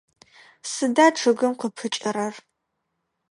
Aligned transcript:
Сыда 0.71 1.07
чъыгым 1.17 1.53
къыпыкӏэрэр? 1.59 2.33